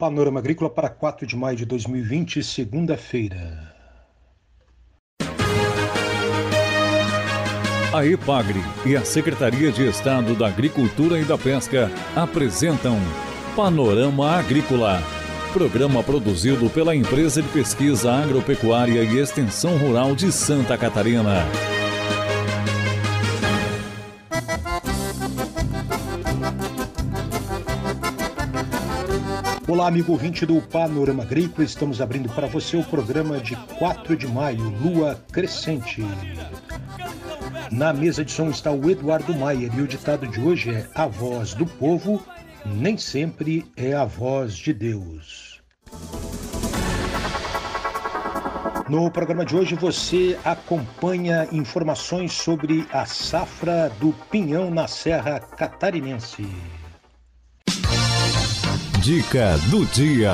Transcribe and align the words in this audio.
Panorama 0.00 0.40
Agrícola 0.40 0.70
para 0.70 0.88
4 0.88 1.26
de 1.26 1.36
maio 1.36 1.58
de 1.58 1.66
2020, 1.66 2.42
segunda-feira. 2.42 3.74
A 7.92 8.06
EPAGRE 8.06 8.60
e 8.86 8.96
a 8.96 9.04
Secretaria 9.04 9.70
de 9.70 9.86
Estado 9.86 10.34
da 10.34 10.48
Agricultura 10.48 11.20
e 11.20 11.24
da 11.24 11.36
Pesca 11.36 11.90
apresentam 12.16 12.96
Panorama 13.54 14.38
Agrícola, 14.38 15.02
programa 15.52 16.02
produzido 16.02 16.70
pela 16.70 16.96
Empresa 16.96 17.42
de 17.42 17.48
Pesquisa 17.48 18.10
Agropecuária 18.10 19.04
e 19.04 19.18
Extensão 19.18 19.76
Rural 19.76 20.14
de 20.14 20.32
Santa 20.32 20.78
Catarina. 20.78 21.44
Olá, 29.70 29.86
amigo 29.86 30.10
ouvinte 30.10 30.44
do 30.44 30.60
Panorama 30.60 31.22
Agrícola. 31.22 31.64
Estamos 31.64 32.00
abrindo 32.00 32.28
para 32.30 32.48
você 32.48 32.76
o 32.76 32.82
programa 32.82 33.38
de 33.38 33.54
4 33.78 34.16
de 34.16 34.26
maio, 34.26 34.68
Lua 34.82 35.14
Crescente. 35.30 36.04
Na 37.70 37.92
mesa 37.92 38.24
de 38.24 38.32
som 38.32 38.50
está 38.50 38.72
o 38.72 38.90
Eduardo 38.90 39.32
Maier 39.32 39.72
e 39.72 39.80
o 39.80 39.86
ditado 39.86 40.26
de 40.26 40.40
hoje 40.40 40.70
é: 40.70 40.88
A 40.92 41.06
voz 41.06 41.54
do 41.54 41.64
povo 41.64 42.20
nem 42.66 42.98
sempre 42.98 43.64
é 43.76 43.94
a 43.94 44.04
voz 44.04 44.56
de 44.56 44.74
Deus. 44.74 45.62
No 48.88 49.08
programa 49.08 49.44
de 49.44 49.56
hoje 49.56 49.76
você 49.76 50.36
acompanha 50.44 51.46
informações 51.52 52.32
sobre 52.32 52.88
a 52.92 53.06
safra 53.06 53.88
do 54.00 54.12
pinhão 54.32 54.68
na 54.68 54.88
Serra 54.88 55.38
Catarinense. 55.38 56.48
Dica 59.02 59.56
do 59.70 59.86
dia. 59.86 60.30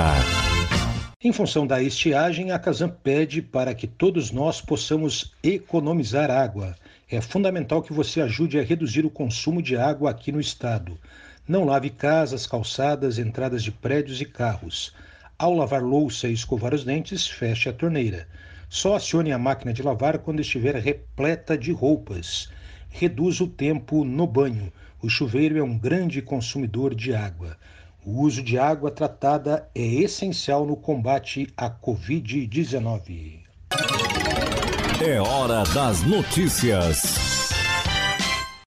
Em 1.22 1.32
função 1.32 1.64
da 1.64 1.80
estiagem, 1.80 2.50
a 2.50 2.58
Casam 2.58 2.88
pede 2.88 3.40
para 3.40 3.72
que 3.72 3.86
todos 3.86 4.32
nós 4.32 4.60
possamos 4.60 5.32
economizar 5.40 6.32
água. 6.32 6.74
É 7.08 7.20
fundamental 7.20 7.80
que 7.80 7.92
você 7.92 8.20
ajude 8.20 8.58
a 8.58 8.64
reduzir 8.64 9.06
o 9.06 9.10
consumo 9.10 9.62
de 9.62 9.76
água 9.76 10.10
aqui 10.10 10.32
no 10.32 10.40
estado. 10.40 10.98
Não 11.46 11.64
lave 11.64 11.90
casas, 11.90 12.44
calçadas, 12.44 13.20
entradas 13.20 13.62
de 13.62 13.70
prédios 13.70 14.20
e 14.20 14.24
carros. 14.24 14.92
Ao 15.38 15.54
lavar 15.54 15.82
louça 15.82 16.26
e 16.26 16.32
escovar 16.32 16.74
os 16.74 16.82
dentes, 16.82 17.24
feche 17.28 17.68
a 17.68 17.72
torneira. 17.72 18.26
Só 18.68 18.96
acione 18.96 19.30
a 19.30 19.38
máquina 19.38 19.72
de 19.72 19.80
lavar 19.80 20.18
quando 20.18 20.40
estiver 20.40 20.74
repleta 20.74 21.56
de 21.56 21.70
roupas. 21.70 22.50
Reduza 22.90 23.44
o 23.44 23.48
tempo 23.48 24.04
no 24.04 24.26
banho. 24.26 24.72
O 25.00 25.08
chuveiro 25.08 25.56
é 25.56 25.62
um 25.62 25.78
grande 25.78 26.20
consumidor 26.20 26.96
de 26.96 27.14
água. 27.14 27.56
O 28.08 28.20
uso 28.20 28.40
de 28.40 28.56
água 28.56 28.88
tratada 28.88 29.68
é 29.74 29.84
essencial 29.84 30.64
no 30.64 30.76
combate 30.76 31.52
à 31.56 31.68
Covid-19. 31.68 33.40
É 35.04 35.20
hora 35.20 35.64
das 35.74 36.04
notícias. 36.04 37.48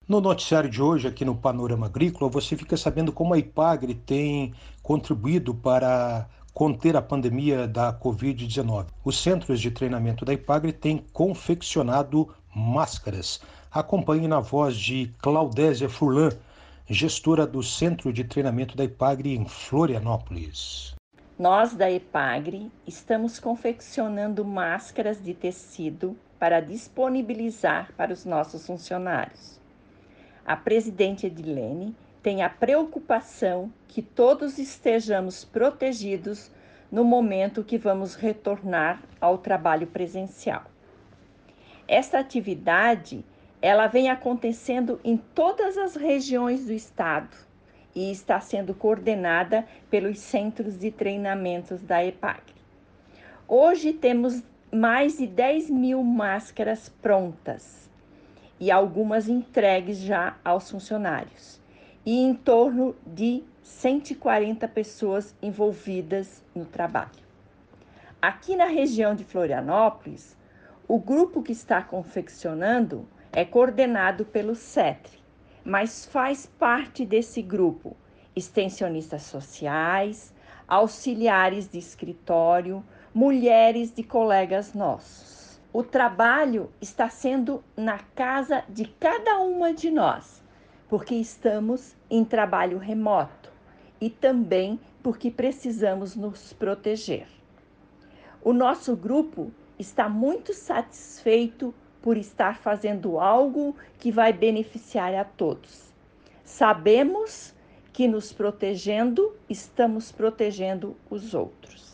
No 0.06 0.20
noticiário 0.20 0.70
de 0.70 0.82
hoje, 0.82 1.08
aqui 1.08 1.24
no 1.24 1.38
Panorama 1.38 1.86
Agrícola, 1.86 2.30
você 2.30 2.58
fica 2.58 2.76
sabendo 2.76 3.14
como 3.14 3.34
a 3.34 3.38
IPAGRE 3.38 3.94
tem 3.94 4.54
contribuído 4.84 5.56
para 5.56 6.28
conter 6.54 6.98
a 6.98 7.02
pandemia 7.02 7.66
da 7.66 7.94
Covid-19. 7.94 8.88
Os 9.06 9.24
centros 9.24 9.62
de 9.62 9.72
treinamento 9.72 10.26
da 10.26 10.34
IPAGRE 10.34 10.74
têm 10.74 11.06
confeccionado 11.14 12.28
máscaras. 12.54 13.40
Acompanhe 13.72 14.28
na 14.28 14.42
voz 14.42 14.76
de 14.76 15.14
Claudésia 15.20 15.88
Furlan, 15.88 16.32
gestora 16.92 17.46
do 17.46 17.62
Centro 17.62 18.12
de 18.12 18.24
Treinamento 18.24 18.76
da 18.76 18.84
IPAGRE 18.84 19.36
em 19.36 19.48
Florianópolis. 19.48 20.96
Nós 21.38 21.76
da 21.76 21.90
EPAGRE 21.90 22.72
estamos 22.88 23.40
confeccionando 23.40 24.44
máscaras 24.44 25.24
de 25.24 25.36
tecido 25.36 26.18
para 26.40 26.60
disponibilizar 26.60 27.94
para 27.96 28.12
os 28.12 28.26
nossos 28.26 28.66
funcionários. 28.66 29.60
A 30.44 30.56
presidente 30.56 31.28
Edilene 31.28 31.96
tem 32.24 32.42
a 32.42 32.50
preocupação 32.50 33.72
que 33.88 34.02
todos 34.02 34.58
estejamos 34.58 35.46
protegidos 35.46 36.52
no 36.92 37.04
momento 37.04 37.64
que 37.64 37.78
vamos 37.78 38.16
retornar 38.16 39.00
ao 39.22 39.38
trabalho 39.38 39.86
presencial. 39.86 40.64
Esta 41.88 42.18
atividade 42.18 43.24
ela 43.62 43.88
vem 43.88 44.10
acontecendo 44.10 45.00
em 45.04 45.18
todas 45.18 45.78
as 45.78 45.96
regiões 45.96 46.66
do 46.66 46.74
estado 46.74 47.36
e 47.94 48.12
está 48.12 48.40
sendo 48.40 48.74
coordenada 48.74 49.66
pelos 49.90 50.20
centros 50.20 50.78
de 50.78 50.92
treinamentos 50.92 51.82
da 51.82 52.04
EPAG. 52.04 52.42
Hoje 53.48 53.92
temos 53.92 54.42
mais 54.72 55.18
de 55.18 55.28
10 55.28 55.70
mil 55.70 56.04
máscaras 56.04 56.88
prontas 57.02 57.90
e 58.60 58.70
algumas 58.72 59.28
entregues 59.28 59.98
já 59.98 60.38
aos 60.44 60.70
funcionários, 60.70 61.60
e 62.06 62.22
em 62.22 62.34
torno 62.34 62.96
de 63.06 63.44
140 63.64 64.68
pessoas 64.68 65.34
envolvidas 65.42 66.44
no 66.54 66.66
trabalho. 66.66 67.10
Aqui 68.22 68.56
na 68.56 68.66
região 68.66 69.16
de 69.16 69.24
Florianópolis, 69.24 70.38
o 70.88 71.00
grupo 71.00 71.42
que 71.42 71.54
está 71.54 71.82
confeccionando 71.82 73.08
é 73.32 73.46
coordenado 73.46 74.26
pelo 74.26 74.56
CETRE, 74.56 75.20
mas 75.64 76.06
faz 76.06 76.46
parte 76.46 77.06
desse 77.06 77.42
grupo 77.42 77.96
extensionistas 78.36 79.24
sociais, 79.24 80.34
auxiliares 80.68 81.68
de 81.68 81.78
escritório, 81.78 82.84
mulheres 83.14 83.92
de 83.92 84.04
colegas 84.04 84.74
nossos. 84.74 85.60
O 85.72 85.84
trabalho 85.84 86.72
está 86.82 87.10
sendo 87.10 87.64
na 87.76 88.00
casa 88.00 88.64
de 88.70 88.86
cada 88.86 89.40
uma 89.40 89.74
de 89.74 89.92
nós, 89.92 90.42
porque 90.88 91.16
estamos 91.16 91.96
em 92.10 92.24
trabalho 92.24 92.78
remoto 92.78 93.52
e 94.02 94.10
também 94.10 94.80
porque 95.04 95.30
precisamos 95.30 96.16
nos 96.16 96.54
proteger. 96.54 97.28
O 98.42 98.54
nosso 98.54 98.96
grupo 98.96 99.52
está 99.78 100.08
muito 100.08 100.54
satisfeito 100.54 101.74
por 102.02 102.18
estar 102.18 102.58
fazendo 102.58 103.20
algo 103.20 103.76
que 103.98 104.12
vai 104.12 104.32
beneficiar 104.32 105.14
a 105.14 105.24
todos. 105.24 105.90
Sabemos 106.44 107.54
que 107.92 108.08
nos 108.08 108.32
protegendo, 108.32 109.34
estamos 109.50 110.12
protegendo 110.12 110.96
os 111.10 111.34
outros. 111.34 111.90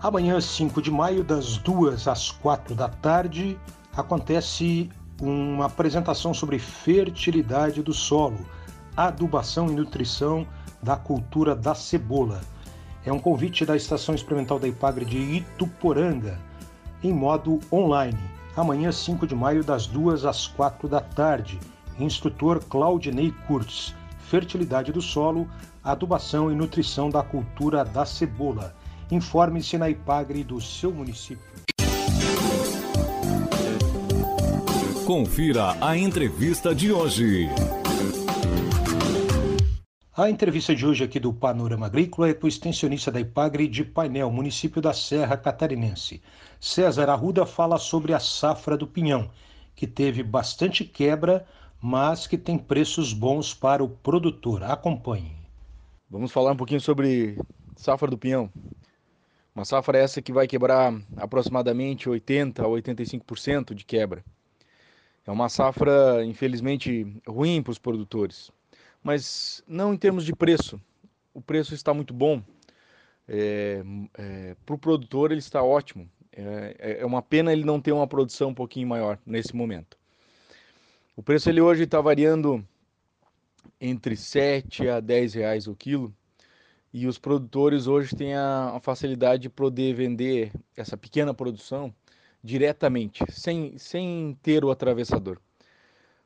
Amanhã, 0.00 0.40
5 0.40 0.82
de 0.82 0.90
maio, 0.90 1.22
das 1.22 1.58
2 1.58 2.08
às 2.08 2.32
4 2.32 2.74
da 2.74 2.88
tarde, 2.88 3.56
acontece 3.96 4.90
uma 5.20 5.66
apresentação 5.66 6.34
sobre 6.34 6.58
fertilidade 6.58 7.82
do 7.82 7.92
solo, 7.92 8.44
adubação 8.96 9.68
e 9.68 9.74
nutrição 9.74 10.44
da 10.82 10.96
cultura 10.96 11.54
da 11.54 11.74
cebola 11.74 12.40
é 13.04 13.12
um 13.12 13.18
convite 13.18 13.66
da 13.66 13.76
Estação 13.76 14.14
Experimental 14.14 14.58
da 14.58 14.68
Ipagre 14.68 15.04
de 15.04 15.18
Ituporanga, 15.18 16.38
em 17.02 17.12
modo 17.12 17.58
online, 17.72 18.18
amanhã 18.56 18.92
5 18.92 19.26
de 19.26 19.34
maio, 19.34 19.64
das 19.64 19.86
2 19.86 20.24
às 20.24 20.46
4 20.46 20.88
da 20.88 21.00
tarde. 21.00 21.58
Instrutor 21.98 22.60
Claudinei 22.64 23.32
Kurtz, 23.46 23.94
Fertilidade 24.28 24.92
do 24.92 25.02
Solo, 25.02 25.48
Adubação 25.84 26.50
e 26.50 26.54
Nutrição 26.54 27.10
da 27.10 27.22
Cultura 27.22 27.84
da 27.84 28.06
Cebola. 28.06 28.74
Informe-se 29.10 29.76
na 29.76 29.90
Ipagre 29.90 30.42
do 30.42 30.60
seu 30.60 30.92
município. 30.92 31.44
Confira 35.04 35.76
a 35.80 35.98
entrevista 35.98 36.74
de 36.74 36.92
hoje. 36.92 37.48
A 40.14 40.28
entrevista 40.28 40.74
de 40.74 40.84
hoje 40.84 41.02
aqui 41.02 41.18
do 41.18 41.32
Panorama 41.32 41.86
Agrícola 41.86 42.28
é 42.28 42.34
com 42.34 42.44
o 42.44 42.48
extensionista 42.48 43.10
da 43.10 43.18
Ipagre 43.18 43.66
de 43.66 43.82
Painel, 43.82 44.30
município 44.30 44.82
da 44.82 44.92
Serra 44.92 45.38
Catarinense. 45.38 46.20
César 46.60 47.08
Arruda 47.08 47.46
fala 47.46 47.78
sobre 47.78 48.12
a 48.12 48.20
safra 48.20 48.76
do 48.76 48.86
pinhão, 48.86 49.30
que 49.74 49.86
teve 49.86 50.22
bastante 50.22 50.84
quebra, 50.84 51.46
mas 51.80 52.26
que 52.26 52.36
tem 52.36 52.58
preços 52.58 53.14
bons 53.14 53.54
para 53.54 53.82
o 53.82 53.88
produtor. 53.88 54.62
Acompanhe. 54.64 55.34
Vamos 56.10 56.30
falar 56.30 56.52
um 56.52 56.56
pouquinho 56.58 56.82
sobre 56.82 57.38
safra 57.74 58.10
do 58.10 58.18
pinhão. 58.18 58.52
Uma 59.54 59.64
safra 59.64 59.96
essa 59.96 60.20
que 60.20 60.30
vai 60.30 60.46
quebrar 60.46 60.92
aproximadamente 61.16 62.06
80 62.06 62.62
a 62.62 62.66
85% 62.66 63.72
de 63.72 63.86
quebra. 63.86 64.22
É 65.26 65.30
uma 65.30 65.48
safra, 65.48 66.22
infelizmente, 66.22 67.06
ruim 67.26 67.62
para 67.62 67.70
os 67.70 67.78
produtores 67.78 68.52
mas 69.02 69.62
não 69.66 69.92
em 69.92 69.96
termos 69.96 70.24
de 70.24 70.34
preço. 70.34 70.80
O 71.34 71.40
preço 71.40 71.74
está 71.74 71.92
muito 71.92 72.12
bom. 72.14 72.42
É, 73.26 73.82
é, 74.14 74.56
para 74.64 74.74
o 74.74 74.78
produtor 74.78 75.30
ele 75.30 75.40
está 75.40 75.62
ótimo. 75.62 76.08
É, 76.32 76.76
é, 76.78 77.00
é, 77.00 77.06
uma 77.06 77.22
pena 77.22 77.52
ele 77.52 77.64
não 77.64 77.80
ter 77.80 77.92
uma 77.92 78.06
produção 78.06 78.50
um 78.50 78.54
pouquinho 78.54 78.88
maior 78.88 79.18
nesse 79.24 79.54
momento. 79.54 79.98
O 81.16 81.22
preço 81.22 81.48
ele 81.48 81.60
hoje 81.60 81.84
está 81.84 82.00
variando 82.00 82.66
entre 83.80 84.16
7 84.16 84.88
a 84.88 85.00
10 85.00 85.34
reais 85.34 85.66
o 85.66 85.74
quilo. 85.74 86.14
E 86.92 87.06
os 87.06 87.18
produtores 87.18 87.86
hoje 87.86 88.14
têm 88.14 88.34
a, 88.34 88.78
facilidade 88.82 89.42
de 89.42 89.48
poder 89.48 89.94
vender 89.94 90.52
essa 90.76 90.96
pequena 90.96 91.32
produção 91.32 91.94
diretamente, 92.44 93.24
sem, 93.30 93.78
sem 93.78 94.36
ter 94.42 94.62
o 94.64 94.70
atravessador. 94.70 95.38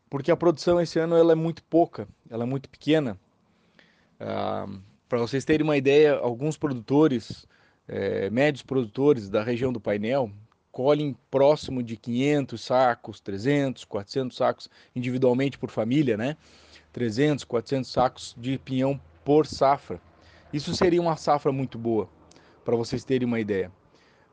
Porque 0.09 0.31
a 0.31 0.37
produção 0.37 0.81
esse 0.81 0.99
ano 0.99 1.17
ela 1.17 1.33
é 1.33 1.35
muito 1.35 1.63
pouca, 1.65 2.09
ela 2.31 2.45
é 2.45 2.47
muito 2.47 2.69
pequena. 2.69 3.19
Ah, 4.21 4.67
Para 5.09 5.19
vocês 5.19 5.45
terem 5.45 5.65
uma 5.65 5.77
ideia, 5.77 6.15
alguns 6.15 6.57
produtores, 6.57 7.47
é, 7.87 8.29
médios 8.31 8.63
produtores 8.63 9.29
da 9.29 9.43
região 9.43 9.73
do 9.73 9.81
painel, 9.81 10.31
colhem 10.73 11.17
próximo 11.31 11.83
de 11.83 11.97
500 11.97 12.61
sacos, 12.61 13.21
300, 13.21 13.85
400 13.85 14.37
sacos 14.37 14.71
individualmente 14.95 15.59
por 15.59 15.71
família, 15.71 16.17
né? 16.17 16.37
300, 16.93 17.45
400 17.45 17.91
sacos 17.91 18.35
de 18.37 18.59
pinhão 18.59 19.01
por 19.25 19.47
safra. 19.47 20.01
Isso 20.53 20.75
seria 20.75 21.01
uma 21.01 21.17
safra 21.17 21.51
muito 21.51 21.79
boa, 21.79 22.09
para 22.65 22.77
vocês 22.77 23.05
terem 23.05 23.27
uma 23.27 23.41
ideia. 23.41 23.73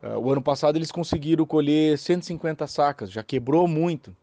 Uh, 0.02 0.20
o 0.20 0.32
ano 0.32 0.42
passado 0.42 0.76
eles 0.76 0.92
conseguiram 0.92 1.46
colher 1.46 1.98
150 1.98 2.68
sacas, 2.68 3.12
já 3.12 3.24
quebrou 3.24 3.68
muito. 3.68 4.16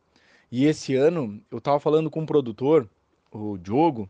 E 0.50 0.64
esse 0.66 0.94
ano 0.96 1.40
eu 1.50 1.58
estava 1.58 1.78
falando 1.78 2.10
com 2.10 2.20
um 2.20 2.26
produtor, 2.26 2.88
o 3.30 3.56
Diogo, 3.56 4.08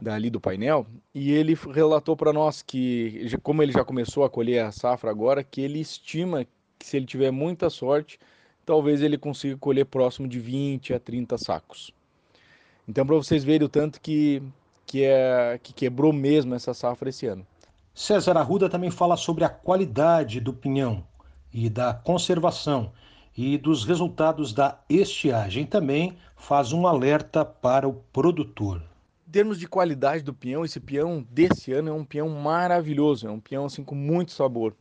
dali 0.00 0.28
do 0.28 0.40
painel, 0.40 0.86
e 1.14 1.32
ele 1.32 1.56
relatou 1.72 2.16
para 2.16 2.32
nós 2.32 2.62
que, 2.62 3.30
como 3.42 3.62
ele 3.62 3.72
já 3.72 3.84
começou 3.84 4.24
a 4.24 4.30
colher 4.30 4.64
a 4.64 4.72
safra 4.72 5.10
agora, 5.10 5.42
que 5.42 5.60
ele 5.60 5.80
estima 5.80 6.44
que 6.78 6.86
se 6.86 6.96
ele 6.96 7.06
tiver 7.06 7.30
muita 7.30 7.70
sorte, 7.70 8.18
talvez 8.66 9.00
ele 9.00 9.16
consiga 9.16 9.56
colher 9.56 9.86
próximo 9.86 10.28
de 10.28 10.38
20 10.38 10.94
a 10.94 11.00
30 11.00 11.38
sacos. 11.38 11.92
Então, 12.86 13.06
para 13.06 13.16
vocês 13.16 13.42
verem 13.42 13.64
o 13.64 13.68
tanto 13.68 14.00
que, 14.00 14.42
que, 14.84 15.04
é, 15.04 15.58
que 15.62 15.72
quebrou 15.72 16.12
mesmo 16.12 16.54
essa 16.54 16.74
safra 16.74 17.08
esse 17.08 17.26
ano. 17.26 17.46
César 17.94 18.36
Arruda 18.36 18.68
também 18.68 18.90
fala 18.90 19.16
sobre 19.16 19.44
a 19.44 19.48
qualidade 19.48 20.40
do 20.40 20.52
pinhão 20.52 21.06
e 21.52 21.70
da 21.70 21.94
conservação 21.94 22.92
e 23.36 23.58
dos 23.58 23.84
resultados 23.84 24.52
da 24.52 24.78
estiagem. 24.88 25.66
Também 25.66 26.16
faz 26.36 26.72
um 26.72 26.86
alerta 26.86 27.44
para 27.44 27.88
o 27.88 27.94
produtor. 28.12 28.82
Em 29.26 29.30
termos 29.30 29.58
de 29.58 29.66
qualidade 29.66 30.22
do 30.22 30.32
pinhão, 30.32 30.64
esse 30.64 30.78
pinhão 30.78 31.26
desse 31.28 31.72
ano 31.72 31.88
é 31.88 31.92
um 31.92 32.04
pinhão 32.04 32.28
maravilhoso, 32.28 33.26
é 33.26 33.30
um 33.30 33.40
pinhão 33.40 33.64
assim 33.64 33.82
com 33.82 33.94
muito 33.94 34.32
sabor. 34.32 34.74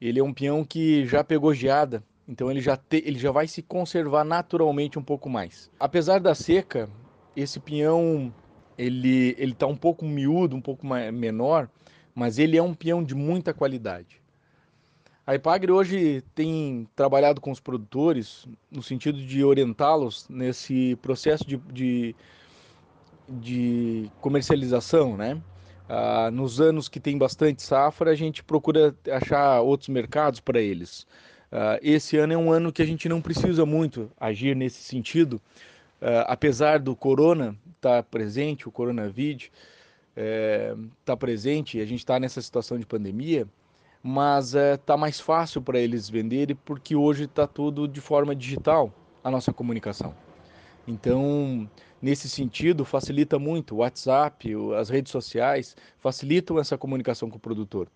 Ele 0.00 0.20
é 0.20 0.22
um 0.22 0.34
pinhão 0.34 0.64
que 0.64 1.06
já 1.06 1.24
pegou 1.24 1.54
geada, 1.54 2.02
então 2.28 2.50
ele 2.50 2.60
já, 2.60 2.76
te, 2.76 3.02
ele 3.06 3.18
já 3.18 3.32
vai 3.32 3.48
se 3.48 3.62
conservar 3.62 4.24
naturalmente 4.24 4.98
um 4.98 5.02
pouco 5.02 5.30
mais. 5.30 5.70
Apesar 5.80 6.20
da 6.20 6.34
seca, 6.34 6.90
esse 7.34 7.58
pinhão 7.58 8.32
ele 8.76 9.34
ele 9.38 9.52
está 9.52 9.66
um 9.66 9.76
pouco 9.76 10.04
miúdo, 10.04 10.54
um 10.54 10.60
pouco 10.60 10.86
menor, 10.86 11.68
mas 12.14 12.38
ele 12.38 12.56
é 12.56 12.62
um 12.62 12.74
pinhão 12.74 13.02
de 13.02 13.14
muita 13.14 13.54
qualidade. 13.54 14.20
A 15.28 15.34
Ipagre 15.34 15.70
hoje 15.70 16.22
tem 16.34 16.88
trabalhado 16.96 17.38
com 17.38 17.50
os 17.50 17.60
produtores 17.60 18.48
no 18.70 18.82
sentido 18.82 19.20
de 19.20 19.44
orientá-los 19.44 20.26
nesse 20.26 20.96
processo 21.02 21.46
de, 21.46 21.58
de, 21.70 22.16
de 23.28 24.10
comercialização, 24.22 25.18
né? 25.18 25.38
Ah, 25.86 26.30
nos 26.32 26.62
anos 26.62 26.88
que 26.88 26.98
tem 26.98 27.18
bastante 27.18 27.62
safra, 27.62 28.10
a 28.10 28.14
gente 28.14 28.42
procura 28.42 28.96
achar 29.12 29.60
outros 29.60 29.90
mercados 29.90 30.40
para 30.40 30.62
eles. 30.62 31.06
Ah, 31.52 31.78
esse 31.82 32.16
ano 32.16 32.32
é 32.32 32.38
um 32.38 32.50
ano 32.50 32.72
que 32.72 32.80
a 32.80 32.86
gente 32.86 33.06
não 33.06 33.20
precisa 33.20 33.66
muito 33.66 34.10
agir 34.18 34.56
nesse 34.56 34.82
sentido, 34.82 35.38
Uh, 36.00 36.22
apesar 36.28 36.78
do 36.78 36.94
corona 36.94 37.56
estar 37.74 37.96
tá 37.96 38.02
presente, 38.04 38.68
o 38.68 38.70
coronavírus 38.70 39.50
está 40.14 41.12
eh, 41.12 41.16
presente, 41.16 41.80
a 41.80 41.84
gente 41.84 41.98
está 41.98 42.20
nessa 42.20 42.40
situação 42.40 42.78
de 42.78 42.86
pandemia, 42.86 43.48
mas 44.02 44.54
está 44.54 44.94
eh, 44.94 44.96
mais 44.96 45.20
fácil 45.20 45.60
para 45.60 45.78
eles 45.78 46.08
venderem 46.08 46.56
porque 46.64 46.94
hoje 46.94 47.24
está 47.24 47.46
tudo 47.46 47.86
de 47.88 48.00
forma 48.00 48.34
digital 48.34 48.92
a 49.22 49.30
nossa 49.30 49.52
comunicação. 49.52 50.14
Então, 50.86 51.68
nesse 52.00 52.28
sentido, 52.28 52.84
facilita 52.84 53.38
muito 53.38 53.74
o 53.74 53.78
WhatsApp, 53.78 54.50
as 54.78 54.88
redes 54.88 55.12
sociais 55.12 55.76
facilitam 55.98 56.58
essa 56.58 56.78
comunicação 56.78 57.28
com 57.28 57.36
o 57.36 57.40
produtor. 57.40 57.88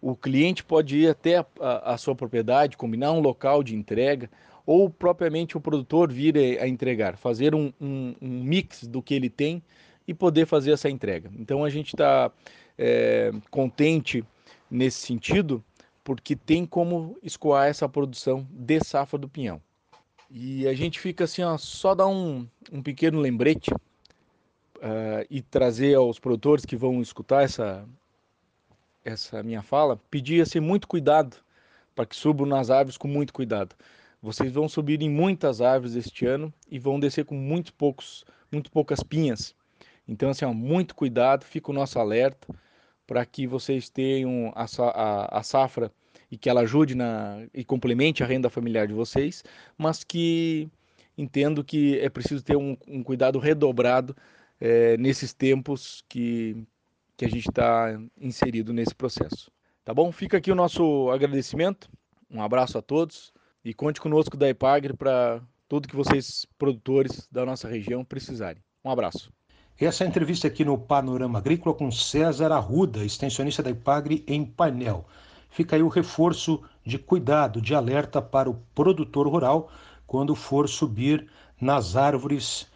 O 0.00 0.14
cliente 0.14 0.62
pode 0.62 0.98
ir 0.98 1.08
até 1.08 1.38
a, 1.38 1.94
a, 1.94 1.96
sua 1.96 2.14
propriedade, 2.14 2.76
combinar 2.76 3.12
um 3.12 3.20
local 3.20 3.62
de 3.62 3.74
entrega, 3.74 4.30
ou 4.66 4.90
propriamente 4.90 5.56
o 5.56 5.60
produtor 5.60 6.12
vir 6.12 6.36
a 6.60 6.68
entregar, 6.68 7.16
fazer 7.16 7.54
um, 7.54 7.72
um, 7.80 8.14
um 8.20 8.44
mix 8.44 8.86
do 8.86 9.02
que 9.02 9.14
ele 9.14 9.30
tem 9.30 9.62
e 10.06 10.12
poder 10.12 10.46
fazer 10.46 10.72
essa 10.72 10.90
entrega. 10.90 11.30
Então 11.38 11.64
a 11.64 11.70
gente 11.70 11.94
está 11.94 12.30
é, 12.76 13.32
contente 13.50 14.22
nesse 14.70 15.06
sentido, 15.06 15.64
porque 16.04 16.34
tem 16.34 16.64
como 16.64 17.18
escoar 17.22 17.68
essa 17.68 17.88
produção 17.88 18.46
de 18.50 18.80
safra 18.80 19.18
do 19.18 19.28
pinhão. 19.28 19.60
E 20.30 20.66
a 20.68 20.74
gente 20.74 21.00
fica 21.00 21.24
assim, 21.24 21.42
ó, 21.42 21.56
só 21.56 21.94
dar 21.94 22.06
um, 22.06 22.46
um 22.70 22.82
pequeno 22.82 23.18
lembrete 23.18 23.72
uh, 23.72 25.24
e 25.30 25.40
trazer 25.40 25.94
aos 25.94 26.18
produtores 26.18 26.64
que 26.64 26.76
vão 26.76 27.00
escutar 27.00 27.42
essa, 27.42 27.86
essa 29.04 29.42
minha 29.42 29.62
fala, 29.62 29.98
pedir 30.10 30.42
assim, 30.42 30.60
muito 30.60 30.86
cuidado 30.86 31.36
para 31.94 32.06
que 32.06 32.14
subam 32.14 32.46
nas 32.46 32.70
árvores 32.70 32.96
com 32.96 33.08
muito 33.08 33.32
cuidado. 33.32 33.74
Vocês 34.22 34.52
vão 34.52 34.68
subir 34.68 35.00
em 35.02 35.10
muitas 35.10 35.60
árvores 35.60 35.94
este 35.94 36.26
ano 36.26 36.52
e 36.70 36.78
vão 36.78 36.98
descer 36.98 37.24
com 37.24 37.34
muito 37.34 37.72
poucos, 37.72 38.24
muito 38.50 38.70
poucas 38.70 39.02
pinhas. 39.02 39.54
Então, 40.06 40.30
assim, 40.30 40.44
ó, 40.44 40.52
muito 40.52 40.94
cuidado, 40.94 41.44
fica 41.44 41.70
o 41.70 41.74
nosso 41.74 41.98
alerta 41.98 42.48
para 43.08 43.24
que 43.24 43.46
vocês 43.46 43.88
tenham 43.88 44.52
a, 44.54 44.66
a, 44.82 45.38
a, 45.38 45.42
safra 45.42 45.90
e 46.30 46.36
que 46.36 46.50
ela 46.50 46.60
ajude 46.60 46.94
na, 46.94 47.42
e 47.54 47.64
complemente 47.64 48.22
a 48.22 48.26
renda 48.26 48.50
familiar 48.50 48.86
de 48.86 48.92
vocês, 48.92 49.42
mas 49.78 50.04
que 50.04 50.68
entendo 51.16 51.64
que 51.64 51.98
é 52.00 52.10
preciso 52.10 52.44
ter 52.44 52.54
um, 52.54 52.76
um 52.86 53.02
cuidado 53.02 53.38
redobrado 53.38 54.14
é, 54.60 54.98
nesses 54.98 55.32
tempos 55.32 56.04
que, 56.06 56.66
que 57.16 57.24
a 57.24 57.28
gente 57.28 57.48
está 57.48 57.98
inserido 58.20 58.74
nesse 58.74 58.94
processo. 58.94 59.50
Tá 59.82 59.94
bom? 59.94 60.12
Fica 60.12 60.36
aqui 60.36 60.52
o 60.52 60.54
nosso 60.54 61.10
agradecimento. 61.10 61.90
Um 62.30 62.42
abraço 62.42 62.76
a 62.76 62.82
todos 62.82 63.32
e 63.64 63.72
conte 63.72 64.02
conosco 64.02 64.36
da 64.36 64.50
Ipagre 64.50 64.92
para 64.92 65.40
tudo 65.66 65.88
que 65.88 65.96
vocês, 65.96 66.46
produtores 66.58 67.26
da 67.32 67.46
nossa 67.46 67.66
região, 67.68 68.04
precisarem. 68.04 68.62
Um 68.84 68.90
abraço. 68.90 69.32
Essa 69.80 70.02
é 70.02 70.06
a 70.06 70.10
entrevista 70.10 70.48
aqui 70.48 70.64
no 70.64 70.76
Panorama 70.76 71.38
Agrícola 71.38 71.72
com 71.72 71.88
César 71.92 72.50
Arruda, 72.50 73.04
extensionista 73.04 73.62
da 73.62 73.70
Ipagre 73.70 74.24
em 74.26 74.44
painel. 74.44 75.06
Fica 75.50 75.76
aí 75.76 75.82
o 75.84 75.88
reforço 75.88 76.60
de 76.84 76.98
cuidado, 76.98 77.62
de 77.62 77.76
alerta 77.76 78.20
para 78.20 78.50
o 78.50 78.58
produtor 78.74 79.28
rural 79.28 79.70
quando 80.04 80.34
for 80.34 80.68
subir 80.68 81.28
nas 81.60 81.94
árvores 81.94 82.66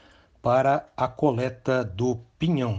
para 0.40 0.88
a 0.96 1.08
coleta 1.08 1.84
do 1.84 2.20
pinhão. 2.38 2.78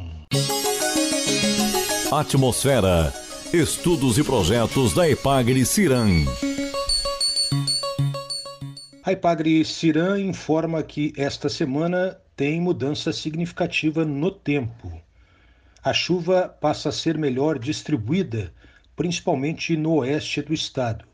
Atmosfera. 2.09 3.11
Estudos 3.51 4.17
e 4.17 4.23
projetos 4.23 4.93
da 4.93 5.09
Ipagre 5.09 5.65
Ciran. 5.65 6.23
A 9.03 9.11
Ipagre 9.11 9.65
Ciran 9.65 10.17
informa 10.21 10.81
que 10.81 11.11
esta 11.17 11.49
semana 11.49 12.17
tem 12.43 12.59
mudança 12.59 13.13
significativa 13.13 14.03
no 14.03 14.29
tempo. 14.29 14.91
A 15.81 15.93
chuva 15.93 16.49
passa 16.49 16.89
a 16.89 16.91
ser 16.91 17.17
melhor 17.17 17.57
distribuída, 17.57 18.53
principalmente 18.97 19.77
no 19.77 19.93
oeste 19.93 20.41
do 20.41 20.53
estado. 20.53 21.05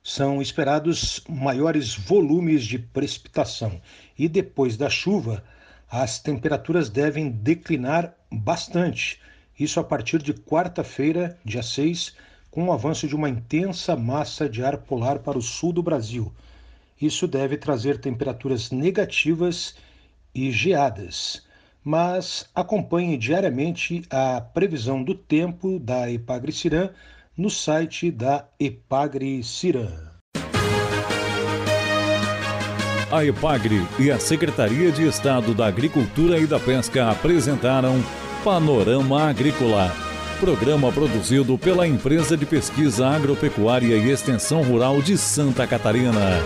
São 0.00 0.40
esperados 0.40 1.24
maiores 1.28 1.96
volumes 1.96 2.64
de 2.64 2.78
precipitação 2.78 3.82
e 4.16 4.28
depois 4.28 4.76
da 4.76 4.88
chuva, 4.88 5.42
as 5.90 6.20
temperaturas 6.20 6.88
devem 6.88 7.30
declinar 7.32 8.14
bastante. 8.30 9.20
Isso 9.58 9.80
a 9.80 9.84
partir 9.84 10.22
de 10.22 10.32
quarta-feira, 10.32 11.36
dia 11.44 11.64
6, 11.64 12.14
com 12.48 12.68
o 12.68 12.72
avanço 12.72 13.08
de 13.08 13.16
uma 13.16 13.28
intensa 13.28 13.96
massa 13.96 14.48
de 14.48 14.62
ar 14.62 14.76
polar 14.76 15.18
para 15.18 15.36
o 15.36 15.42
sul 15.42 15.72
do 15.72 15.82
Brasil 15.82 16.32
isso 17.00 17.26
deve 17.26 17.56
trazer 17.56 17.98
temperaturas 17.98 18.70
negativas 18.70 19.74
e 20.34 20.50
geadas. 20.50 21.42
Mas 21.82 22.48
acompanhe 22.54 23.16
diariamente 23.16 24.02
a 24.10 24.40
previsão 24.40 25.02
do 25.02 25.14
tempo 25.14 25.78
da 25.78 26.10
Epagre 26.10 26.52
Cirã 26.52 26.90
no 27.36 27.50
site 27.50 28.10
da 28.10 28.46
Epagre 28.58 29.42
Cirã. 29.42 30.14
A 33.10 33.24
Epagre 33.24 33.86
e 33.98 34.10
a 34.10 34.18
Secretaria 34.18 34.90
de 34.90 35.06
Estado 35.06 35.54
da 35.54 35.66
Agricultura 35.66 36.38
e 36.38 36.46
da 36.46 36.58
Pesca 36.58 37.10
apresentaram 37.10 38.02
Panorama 38.42 39.28
Agrícola, 39.28 39.92
programa 40.40 40.90
produzido 40.90 41.56
pela 41.56 41.86
Empresa 41.86 42.36
de 42.36 42.44
Pesquisa 42.44 43.06
Agropecuária 43.06 43.96
e 43.96 44.10
Extensão 44.10 44.62
Rural 44.62 45.00
de 45.00 45.16
Santa 45.16 45.66
Catarina. 45.66 46.40